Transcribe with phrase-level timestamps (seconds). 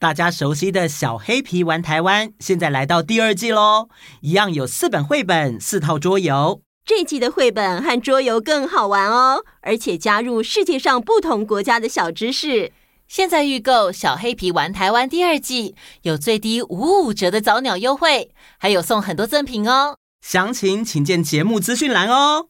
[0.00, 3.88] 大家熟悉的小黑皮玩台湾，现在来到第二季喽！
[4.20, 6.62] 一样有四本绘本、四套桌游。
[6.86, 12.70] 这季的绘本和桌游更好玩哦，而且加入世界上不同国家的小知识。
[13.08, 19.96] 现在预购《小黑皮玩台湾》第二季，有最低五五折的早鸟优惠，还有送很多赠品哦。
[20.20, 22.46] 详情请见节目资讯栏哦。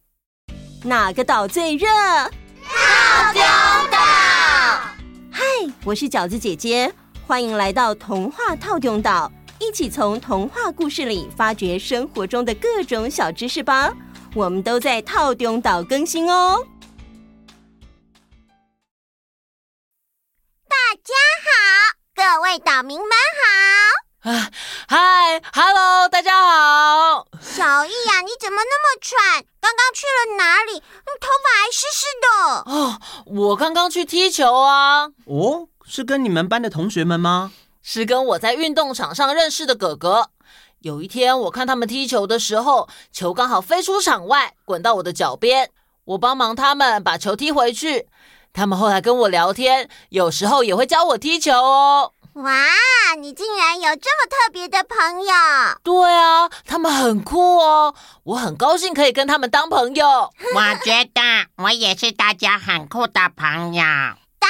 [0.85, 1.87] 哪个岛最热？
[1.89, 3.99] 套丢岛。
[5.31, 5.43] 嗨，
[5.85, 6.93] 我是饺子姐姐。
[7.29, 13.93] 欢迎来到童话套用岛，一起从童话故事里发掘生活中的各种小知识吧。
[14.35, 16.67] 我们都在套用岛更新哦。
[20.71, 21.13] 大家
[21.45, 21.53] 好，
[22.15, 23.11] 各位岛民们
[24.23, 24.31] 好。
[24.31, 24.51] 啊，
[24.89, 27.27] 嗨，Hello，大家好。
[27.43, 29.45] 小易呀，你怎么那么喘？
[29.61, 30.81] 刚刚去了哪里？
[30.81, 32.73] 头发还湿湿的。
[32.73, 35.09] 哦，我刚刚去踢球啊。
[35.27, 35.69] 哦。
[35.89, 37.51] 是跟你们班的同学们吗？
[37.83, 40.29] 是跟我在运动场上认识的哥哥。
[40.81, 45.71] 有一天，我看他们踢球的时候，球刚好飞出场外，滚到我的脚边。
[46.05, 48.07] 我帮忙他们把球踢回去。
[48.53, 52.13] 他们后来跟我聊天，有时候也会教我踢球哦。
[52.35, 52.53] 哇，
[53.19, 55.33] 你竟然有这么特别的朋友！
[55.83, 57.95] 对啊，他们很酷哦。
[58.25, 60.07] 我很高兴可以跟他们当朋友。
[60.55, 61.21] 我觉得
[61.57, 63.85] 我也是大家很酷的朋友。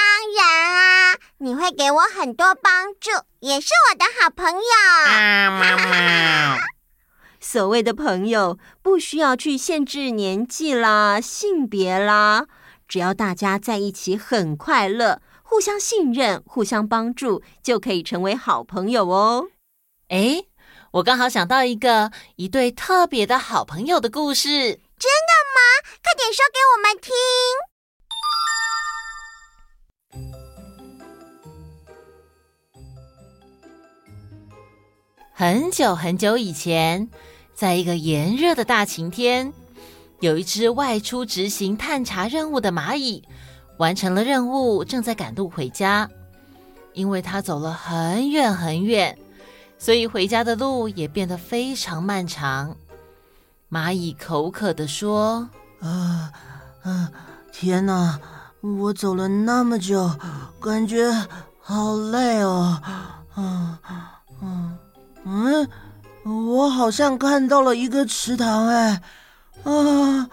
[0.09, 4.61] 当然啊，你会给我很多帮助，也是我的好朋友。
[5.07, 6.57] 啊，妈妈。
[7.39, 12.47] 所谓的朋友，不需要去限制年纪啦、性别啦，
[12.87, 19.49] 只要大家在一起很快乐，互相信任、互相帮助，就可以成为好朋友哦。
[20.07, 20.43] 哎，
[20.93, 24.49] 我刚好想到一个一对特别的好朋友的故事。
[24.49, 25.87] 真的吗？
[26.03, 27.13] 快点说给我们听。
[35.39, 37.07] 很久很久以前，
[37.55, 39.53] 在一个炎热的大晴天，
[40.19, 43.23] 有一只外出执行探查任务的蚂蚁，
[43.77, 46.09] 完成了任务，正在赶路回家。
[46.91, 49.17] 因为它走了很远很远，
[49.77, 52.75] 所以回家的路也变得非常漫长。
[53.71, 55.47] 蚂蚁口渴地说
[55.79, 56.33] ：“啊
[56.83, 57.11] 啊，
[57.53, 58.19] 天哪！
[58.59, 60.11] 我走了那么久，
[60.59, 61.09] 感觉
[61.61, 62.81] 好累哦。
[63.37, 63.77] 嗯
[64.41, 64.77] 嗯。”
[65.23, 65.67] 嗯，
[66.23, 69.01] 我好像看到了一个池塘，哎，
[69.63, 70.29] 啊，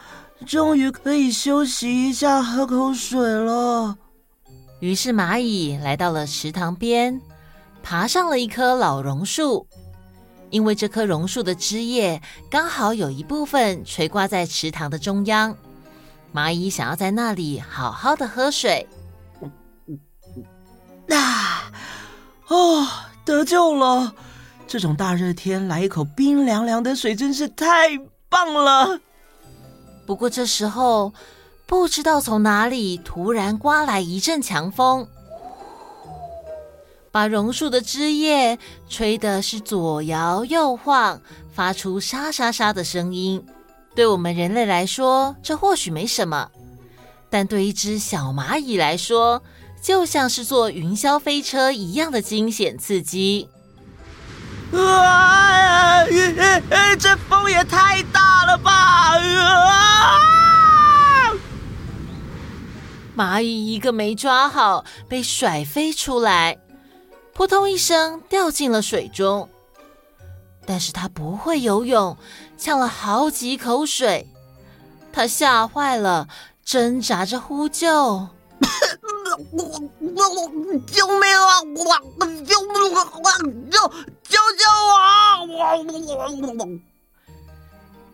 [0.47, 3.97] 终于可以休息一下，喝口水了。
[4.81, 7.21] 于是蚂蚁来到了池塘边，
[7.83, 9.67] 爬上了一棵老榕树，
[10.51, 12.21] 因为这棵榕树的枝叶
[12.51, 15.57] 刚好有一部分垂挂在池塘的中央，
[16.33, 18.87] 蚂蚁想要在那里好好的喝水。
[21.09, 21.71] 啊，
[22.49, 22.87] 哦，
[23.25, 24.15] 得救了！
[24.67, 27.97] 这种大热天来一口冰凉凉的水真是太
[28.29, 29.01] 棒了。
[30.05, 31.13] 不过这时候，
[31.67, 35.09] 不知道从哪里突然刮来一阵强风，
[37.11, 41.21] 把榕树的枝叶吹得是左摇右晃，
[41.53, 43.45] 发出沙沙沙的声音。
[43.95, 46.51] 对我们人类来说，这或许没什么，
[47.31, 49.43] 但对一只小蚂蚁来说，
[49.81, 53.49] 就像是坐云霄飞车一样的惊险刺激。
[54.73, 56.05] 啊！
[56.99, 58.73] 这风也太大了吧！
[59.19, 60.19] 啊！
[63.17, 66.59] 蚂蚁一个没抓好，被甩飞出来，
[67.33, 69.49] 扑通一声掉进了水中。
[70.67, 72.17] 但是它不会游泳，
[72.59, 74.27] 呛了好几口水，
[75.13, 76.29] 它吓坏了，
[76.65, 78.29] 挣扎着呼救。
[80.87, 81.61] 救命啊！
[81.63, 82.73] 我救我
[83.71, 83.77] 救
[84.25, 86.69] 救救我！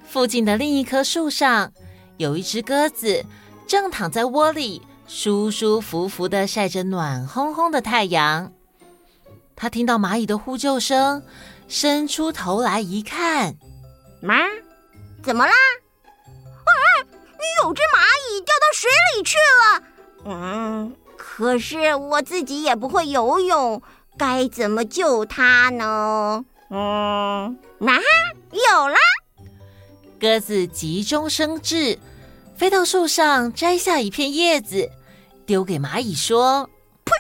[0.07, 1.73] 附近的另一棵树上，
[2.17, 3.25] 有一只鸽子
[3.67, 8.53] 正躺在窝里，舒舒服服的晒着暖烘烘的太阳。
[9.55, 11.23] 它听到蚂蚁的呼救声，
[11.69, 13.55] 伸出头来一看，
[14.21, 14.37] 妈，
[15.23, 15.53] 怎么啦？
[15.53, 16.73] 啊，
[17.63, 19.83] 有只蚂蚁掉到水里去了。
[20.25, 20.95] 嗯。
[21.17, 23.81] 可是我自己也不会游泳，
[24.19, 26.45] 该怎么救它呢？
[26.69, 28.01] 嗯，啊，
[28.51, 28.97] 有啦！
[30.21, 31.99] 鸽子急中生智，
[32.57, 34.91] 飞到树上摘下一片叶子，
[35.47, 36.69] 丢给蚂蚁说
[37.05, 37.13] ：“呸！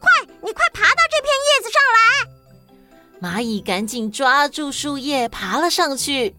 [0.00, 0.10] 快，
[0.42, 2.00] 你快爬到这片叶子上来！”
[3.38, 5.70] 蚂蚁赶紧抓住树叶，爬了。
[5.70, 6.34] 上去。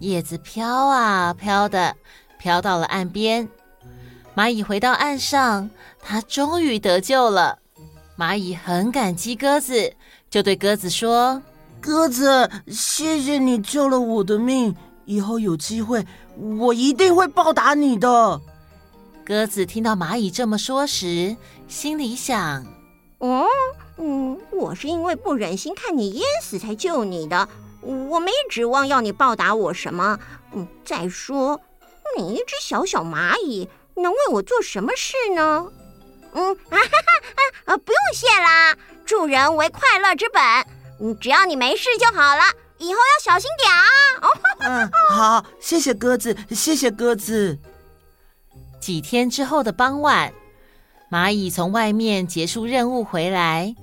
[0.00, 1.96] 叶子飘啊飘的，
[2.38, 2.86] 飘到了。
[2.86, 3.48] 岸边。
[4.36, 5.70] 蚂蚁回到岸上，
[6.02, 7.58] 它终于得救了。
[8.18, 9.94] 蚂蚁很感激鸽子，
[10.28, 11.40] 就对鸽子说
[11.80, 16.04] ：“鸽子，谢谢你救了我的命，以后有机会，
[16.58, 18.40] 我一定会报答你的。”
[19.24, 21.36] 鸽子听到蚂蚁这么说时，
[21.68, 22.66] 心里想
[23.20, 23.44] ：“嗯
[23.98, 27.48] 嗯，我是因为不忍心看你淹死才救你的，
[27.80, 30.18] 我没指望要你报答我什么。
[30.52, 31.60] 嗯，再说，
[32.18, 35.66] 你一只小小蚂蚁，能为我做什么事呢？”
[36.36, 40.42] 嗯啊哈哈啊，不用谢啦，助人为快乐之本。
[41.00, 42.42] 嗯，只要你没事就好了，
[42.78, 43.84] 以后要小心点啊。
[44.22, 44.28] 哦，
[44.60, 47.56] 嗯，好，谢谢鸽子，谢谢鸽子。
[48.80, 50.32] 几天之后的傍晚，
[51.10, 53.74] 蚂蚁从外面结束任务回来，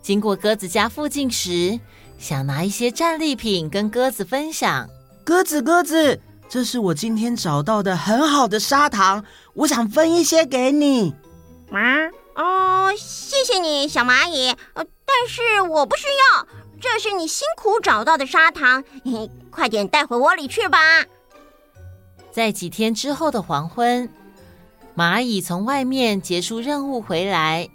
[0.00, 1.78] 经过鸽子家附近时，
[2.18, 4.88] 想拿一些战利品跟鸽子分享。
[5.24, 9.24] 鸽子，鸽子，这是我今天找到的很好的砂糖，
[9.54, 11.14] 我想分一些给你。
[11.70, 14.48] 啊哦，谢谢你，小蚂蚁。
[14.72, 16.46] 呃，但是我不需要，
[16.80, 20.78] 这是你辛苦找到的砂糖，嘿， 快点带回窝里去吧。
[22.30, 24.08] 在几天之后的黄昏，
[24.96, 27.68] 蚂蚁从外面结束任务回来，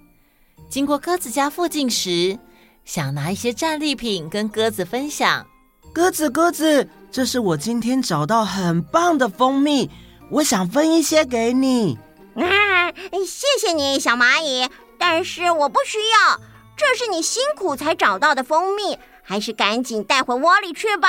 [0.69, 2.39] 经过鸽子家附近时，
[2.85, 5.45] 想拿一些战利品跟鸽子分享。
[5.93, 9.87] 鸽子，鸽子，这是我今天找到很棒的蜂蜜，
[10.31, 11.99] 我想分一些给你。
[12.33, 14.67] 啊，谢谢你，小蚂蚁，
[14.97, 16.41] 但是我不需要，
[16.75, 21.07] 这是你辛苦才找到的蜂蜜，还是赶紧带回窝里去吧。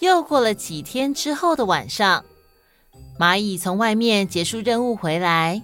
[0.00, 2.24] 又过了几天之后的晚上，
[3.16, 5.62] 蚂蚁从外面结束任务回来，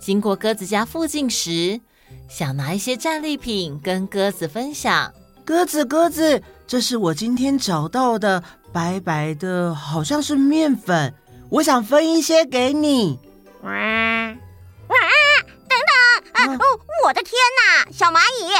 [0.00, 1.80] 经过鸽子家附近时，
[2.28, 5.12] 想拿一些战利品跟鸽子分享。
[5.44, 8.44] 鸽子，鸽子，这是我今天找到的
[8.74, 11.14] 白白的，好像是面粉，
[11.48, 13.18] 我想分一些给你。
[13.62, 14.96] 哇哇！
[15.66, 15.90] 等等
[16.34, 16.54] 啊！
[16.56, 16.64] 哦，
[17.06, 18.52] 我的天哪，小蚂蚁，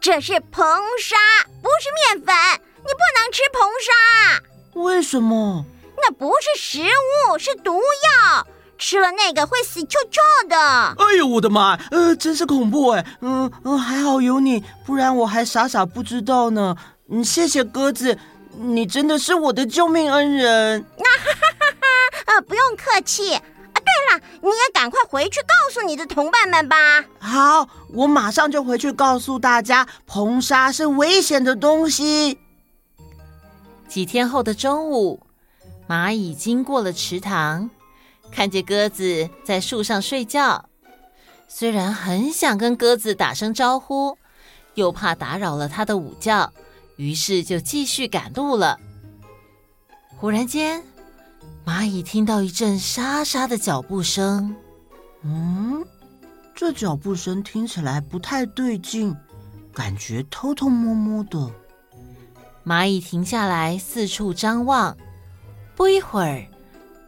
[0.00, 1.16] 这是硼砂，
[1.60, 2.32] 不是面粉，
[2.84, 4.80] 你不能吃硼砂。
[4.80, 5.64] 为什么？
[5.96, 8.46] 那不是食物，是毒药，
[8.78, 10.56] 吃了那个会死臭臭的。
[10.56, 11.76] 哎呦，我的妈！
[11.90, 13.04] 呃，真是恐怖哎。
[13.22, 16.76] 嗯嗯，还好有你，不然我还傻傻不知道呢。
[17.08, 18.18] 嗯，谢谢鸽子，
[18.58, 20.84] 你真的是我的救命恩人。
[20.98, 22.34] 那哈哈哈哈！
[22.34, 23.34] 呃，不用客气。
[23.34, 23.42] 啊
[23.86, 27.04] 对了，你也赶快回去告诉你的同伴们吧。
[27.20, 32.38] 好，我马上就回去告诉大家，硼砂是危险的东西。
[33.86, 35.22] 几天后的中午，
[35.88, 37.70] 蚂蚁经过了池塘，
[38.32, 40.68] 看见鸽子在树上睡觉。
[41.46, 44.18] 虽然很想跟鸽子打声招呼，
[44.74, 46.52] 又怕打扰了它的午觉，
[46.96, 48.78] 于是就继续赶路了。
[50.16, 50.82] 忽然间，
[51.64, 54.56] 蚂蚁听到一阵沙沙的脚步声，
[55.22, 55.84] 嗯，
[56.54, 59.14] 这脚步声听起来不太对劲，
[59.74, 61.50] 感觉偷偷摸摸的。
[62.64, 64.96] 蚂蚁停下来，四处张望。
[65.76, 66.46] 不一会儿，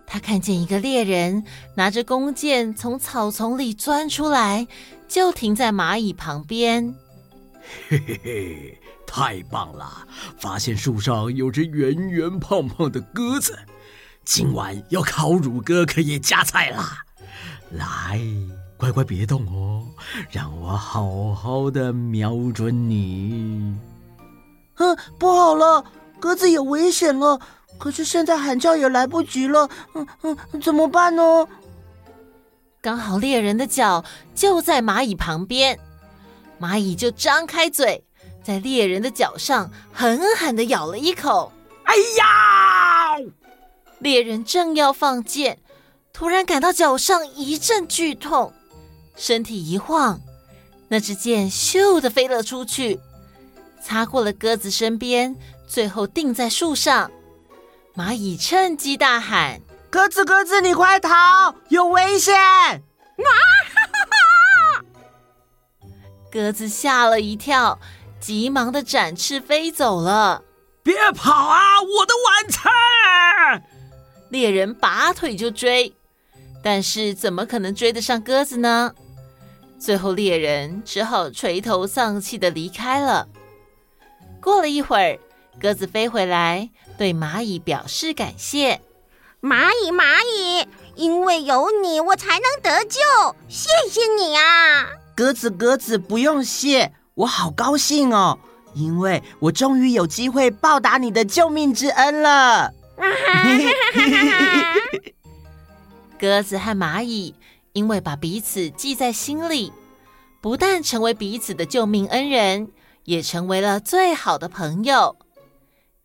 [0.07, 1.43] 他看见一个猎人
[1.75, 4.69] 拿着弓箭从草丛里钻出来，
[5.09, 6.95] 就停在蚂蚁旁边。
[7.89, 10.07] 嘿嘿嘿，太棒了！
[10.39, 13.59] 发现树上有只圆圆胖胖的鸽子。
[14.25, 16.99] 今晚要烤乳鸽，可以加菜啦！
[17.71, 18.21] 来，
[18.77, 19.87] 乖乖别动哦，
[20.31, 23.75] 让我好好的瞄准你。
[24.77, 25.85] 嗯，不好了，
[26.21, 27.41] 鸽子有危险了！
[27.79, 29.69] 可是现在喊叫也来不及了。
[29.95, 31.23] 嗯嗯，怎么办呢？
[32.81, 35.79] 刚好猎人的脚就在蚂蚁旁边，
[36.61, 38.05] 蚂蚁就张开嘴，
[38.43, 41.53] 在猎人的脚上狠狠的咬了一口。
[41.85, 43.17] 哎呀！
[44.01, 45.59] 猎人正要放箭，
[46.13, 48.53] 突然感到脚上一阵剧痛，
[49.17, 50.21] 身体一晃，
[50.89, 53.01] 那支箭咻的飞了出去，
[53.83, 55.35] 擦过了鸽子身边，
[55.67, 57.11] 最后定在树上。
[57.97, 59.61] 蚂蚁趁机大喊
[59.91, 63.31] ：“鸽子，鸽子，你快逃，有危险！”啊！
[66.31, 67.79] 鸽子吓了一跳，
[68.21, 70.43] 急忙的展翅飞走了。
[70.83, 73.63] 别跑啊，我的晚餐！
[74.31, 75.95] 猎人拔腿就追，
[76.63, 78.95] 但是怎么可能追得上鸽子呢？
[79.79, 83.29] 最后猎人只好垂头丧气的离开了。
[84.41, 85.19] 过了一会儿，
[85.61, 88.81] 鸽子飞回来，对蚂蚁表示感谢
[89.41, 93.01] ：“蚂蚁，蚂蚁，因为有你，我才能得救，
[93.49, 98.39] 谢谢你啊！”鸽子，鸽子，不用谢，我好高兴哦，
[98.73, 102.73] 因为我终于有机会报答你的救命之恩了。
[106.21, 107.35] 鸽子和蚂蚁
[107.73, 109.73] 因为把彼此记在心里，
[110.41, 112.71] 不但成为彼此的救命恩人，
[113.03, 115.17] 也成为了最好的朋友。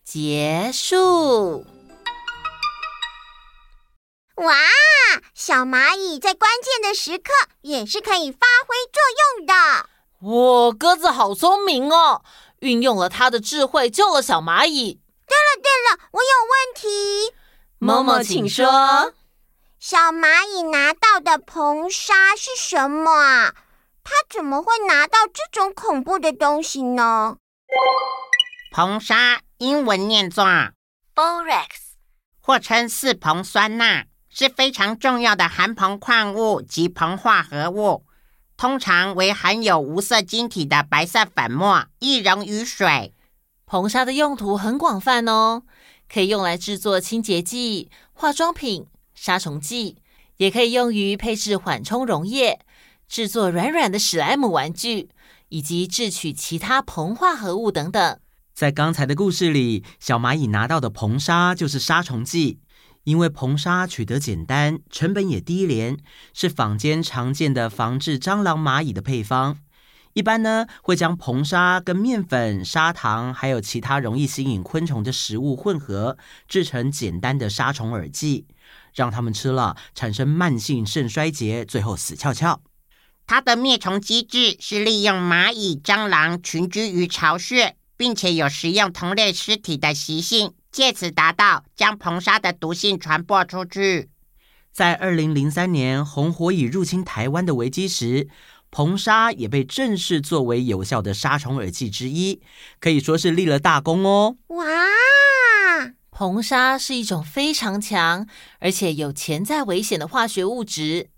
[0.04, 1.68] 结束。
[4.38, 4.56] 哇，
[5.34, 9.02] 小蚂蚁在关键的时刻也是可以发挥作
[9.40, 9.54] 用的。
[10.30, 12.24] 哇，鸽子好聪明哦，
[12.60, 15.02] 运用了它的智慧救了小蚂蚁。
[15.26, 17.34] 对了对了，我有问题。
[17.80, 19.14] 嬷嬷，请说。
[19.80, 23.54] 小蚂蚁拿到的硼砂是什么啊？
[24.04, 27.38] 它怎么会拿到这种恐怖的东西呢？
[28.74, 30.46] 硼砂英文念作
[31.16, 31.68] Borax，
[32.40, 38.04] 或称四硼酸钠，是非常重要的含硼矿物及硼化合物，
[38.58, 43.14] 通常为含有无色晶体的白色粉末，易溶于水。
[43.68, 45.62] 硼砂的用途很广泛哦，
[46.12, 49.98] 可以用来制作清洁剂、化妆品、杀虫剂，
[50.38, 52.60] 也可以用于配置缓冲溶液、
[53.08, 55.10] 制作软软的史莱姆玩具，
[55.50, 58.20] 以及制取其他硼化合物等等。
[58.56, 62.60] 在刚才的故事里，小蚂蚁拿到的硼砂就是杀虫剂，
[63.04, 65.98] 因为硼砂取得简单，成本也低廉，
[66.34, 69.58] 是坊间常见的防治蟑螂、蚂蚁的配方。
[70.14, 76.18] 一般呢，会将硼砂跟面粉、砂糖，还有其他容易吸引昆虫的食物混合，
[76.48, 78.46] 制成简单的杀虫饵剂，
[78.94, 82.62] 让它们吃了产生慢性肾衰竭，最后死翘翘。
[83.26, 94.10] 它的灭虫机制是利用蚂蚁、蟑螂群居于巢穴，并且有食用同类尸体的习性，借此达到将硼砂的毒性传播出去。
[94.72, 98.28] 在二零零三年红火蚁入侵台湾的危机时，
[98.72, 102.42] 硼砂也被正式作为有效的杀虫饵剂之一，
[102.80, 104.38] 可以说是立了大功哦。
[104.48, 104.66] 哇！
[106.10, 108.28] 硼砂是一种非常强
[108.60, 111.10] 而且有潜在危险的化学物质，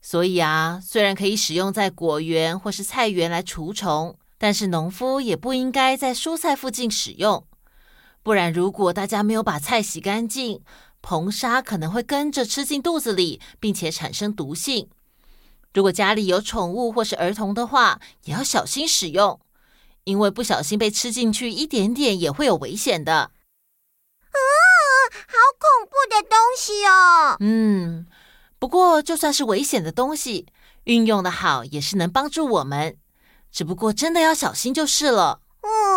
[0.00, 7.44] 所以啊，虽然可以使用在果园或是菜园来除虫，但是农夫也不应该在蔬菜附近使用，
[8.24, 10.62] 不然如果大家没有把菜洗干净，
[11.02, 14.88] 硼砂可能会跟着吃进肚子里，并且产生毒性。
[15.74, 19.38] 如果家里有宠物或是儿童的话，也要小心使用，
[20.04, 23.14] 因为不小心被吃进去一点点也会有危险的。
[23.14, 23.30] 啊，
[25.28, 27.36] 好恐怖的东西哦！
[27.40, 28.06] 嗯，
[28.58, 30.46] 不过就算是危险的东西，
[30.84, 32.96] 运用的好也是能帮助我们，
[33.52, 35.42] 只不过真的要小心就是了。
[35.60, 35.93] 嗯嗯，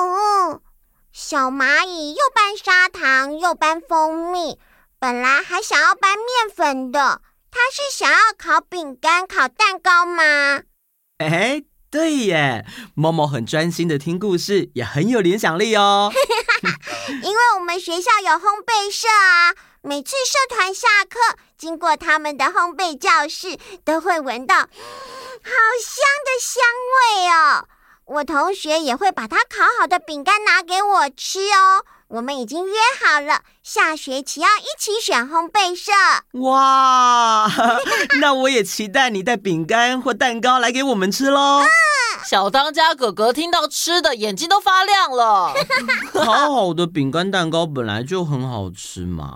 [1.20, 4.60] 小蚂蚁又搬砂糖又搬蜂蜜，
[5.00, 7.24] 本来还想要搬面粉的。
[7.50, 10.62] 他是想要烤饼干、烤蛋糕吗？
[11.18, 12.68] 哎，对耶！
[12.94, 16.14] 猫猫很专心的听故事，也很有联想力哦。
[17.24, 24.68] 因为我们学校有烘焙社啊，每次社团下课经过他们的烘焙教室，都会闻到好
[25.82, 27.68] 香的香味哦。
[28.08, 31.84] 我同学也会把他烤好的饼干拿给我吃哦。
[32.10, 32.74] 我们已经约
[33.04, 35.92] 好了，下学期要一起选烘焙社。
[36.40, 37.52] 哇，
[38.22, 41.60] 那我也期待你带饼干或蛋糕来给我们吃喽。
[41.60, 41.68] 嗯、
[42.26, 45.54] 小当家哥哥听到吃的，眼睛都发亮了。
[46.24, 49.36] 好好的饼干蛋糕本来就很好吃嘛。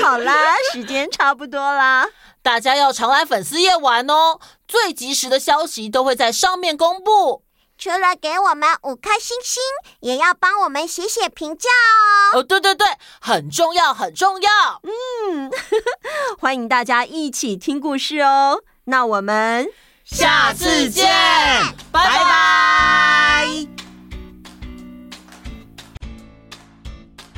[0.00, 2.06] 好啦，时间差不多啦，
[2.42, 7.42] 大家要常来粉丝页玩哦，最及时的消息都会在上面公布。
[7.80, 9.62] 除了给我们五颗星星，
[10.00, 11.70] 也要帮我们写写评价
[12.34, 12.38] 哦。
[12.38, 12.86] 哦，对对对，
[13.22, 14.50] 很重要，很重要。
[14.82, 15.50] 嗯，
[16.38, 18.62] 欢迎大家一起听故事哦。
[18.84, 19.66] 那我们
[20.04, 21.06] 下次见，
[21.90, 22.18] 拜拜。
[22.18, 22.59] 拜拜。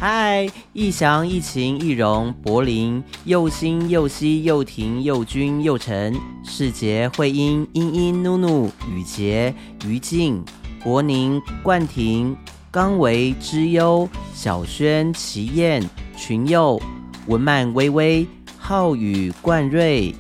[0.05, 6.13] 嗨，羿祥、羿琴、羿容、柏林、又欣、又熙、又廷、又君、又辰、
[6.45, 9.55] 世杰、慧英、茵茵、努努、雨洁、
[9.87, 10.45] 于静、
[10.83, 12.37] 国宁、冠廷、
[12.69, 16.83] 刚维、之优、小轩、齐燕、群佑、
[17.29, 18.27] 文曼、微微、
[18.59, 20.13] 浩宇、冠瑞、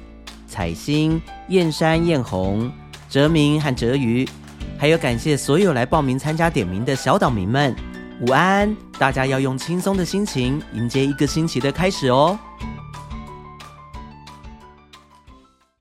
[0.46, 2.70] 彩星、燕山、燕红、
[3.10, 4.28] 哲明和哲瑜，
[4.78, 7.74] 还有感谢所有来报名参加点名的小岛民们。
[8.22, 12.38] 午安，大家要用轻松的心情迎接一个星期的开始哦。